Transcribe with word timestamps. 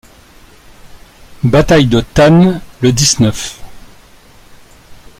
Bataille 1.43 1.85
de 1.85 1.99
Tann, 2.01 2.59
le 2.81 2.91
dix-neuf. 2.91 3.61